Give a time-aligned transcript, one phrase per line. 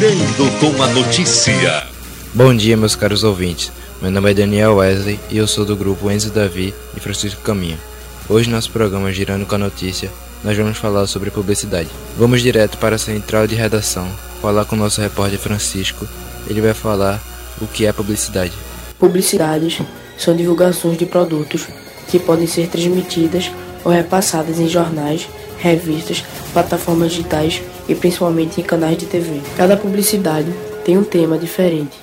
[0.00, 1.86] Girando com a notícia.
[2.32, 3.70] Bom dia, meus caros ouvintes.
[4.00, 7.78] Meu nome é Daniel Wesley e eu sou do grupo Enzo Davi e Francisco Caminha.
[8.26, 10.10] Hoje, nosso programa Girando com a Notícia,
[10.42, 11.90] nós vamos falar sobre publicidade.
[12.16, 14.10] Vamos direto para a central de redação,
[14.40, 16.08] falar com o nosso repórter Francisco.
[16.48, 17.22] Ele vai falar
[17.60, 18.54] o que é publicidade.
[18.98, 19.82] Publicidades
[20.16, 21.68] são divulgações de produtos
[22.08, 23.50] que podem ser transmitidas
[23.84, 29.40] ou repassadas em jornais, revistas, plataformas digitais e principalmente em canais de TV.
[29.56, 30.50] Cada publicidade
[30.84, 31.98] tem um tema diferente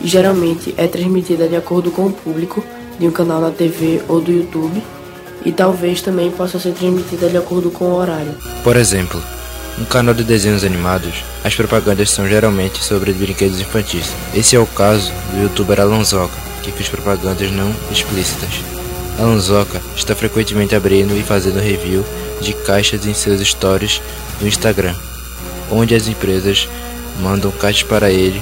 [0.00, 2.62] e geralmente é transmitida de acordo com o público
[2.98, 4.82] de um canal na TV ou do YouTube
[5.44, 8.34] e talvez também possa ser transmitida de acordo com o horário.
[8.62, 9.20] Por exemplo,
[9.78, 14.12] um canal de desenhos animados, as propagandas são geralmente sobre brinquedos infantis.
[14.34, 18.60] Esse é o caso do youtuber Alonsoca, que fez propagandas não explícitas.
[19.18, 22.04] Alonsoca está frequentemente abrindo e fazendo review
[22.42, 24.02] de caixas em seus stories
[24.40, 24.94] no Instagram,
[25.70, 26.68] onde as empresas
[27.20, 28.40] mandam caixas para ele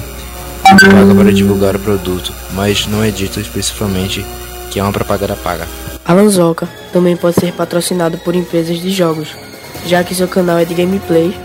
[0.65, 4.25] e pagam para divulgar o produto, mas não é dito especificamente
[4.69, 5.67] que é uma propaganda paga.
[6.05, 9.29] Alonsoca também pode ser patrocinado por empresas de jogos,
[9.85, 11.35] já que seu canal é de gameplay,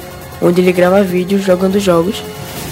[0.41, 2.23] onde ele grava vídeos jogando jogos,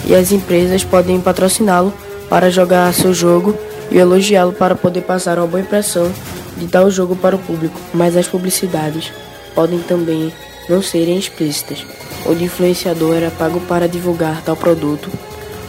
[0.07, 1.93] e as empresas podem patrociná-lo
[2.29, 3.57] para jogar seu jogo
[3.91, 6.11] e elogiá-lo para poder passar uma boa impressão
[6.57, 7.79] de tal jogo para o público.
[7.93, 9.13] Mas as publicidades
[9.55, 10.33] podem também
[10.69, 11.85] não serem explícitas,
[12.27, 15.11] onde o influenciador era pago para divulgar tal produto,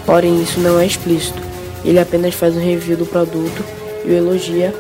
[0.06, 1.42] porém isso não é explícito.
[1.84, 3.64] Ele apenas faz um review do produto
[4.06, 4.74] e o elogia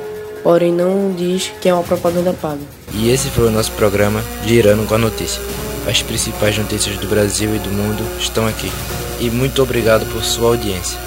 [0.43, 2.61] porém não diz que é uma propaganda paga.
[2.93, 5.41] E esse foi o nosso programa Girando com a Notícia.
[5.87, 8.71] As principais notícias do Brasil e do mundo estão aqui.
[9.19, 10.99] E muito obrigado por sua audiência.